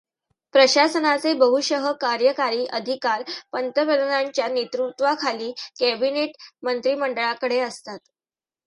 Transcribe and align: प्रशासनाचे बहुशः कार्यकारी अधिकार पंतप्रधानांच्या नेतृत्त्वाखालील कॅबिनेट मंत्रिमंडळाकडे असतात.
प्रशासनाचे 0.53 1.33
बहुशः 1.33 1.91
कार्यकारी 2.01 2.65
अधिकार 2.71 3.23
पंतप्रधानांच्या 3.51 4.47
नेतृत्त्वाखालील 4.47 5.51
कॅबिनेट 5.79 6.31
मंत्रिमंडळाकडे 6.63 7.59
असतात. 7.59 7.99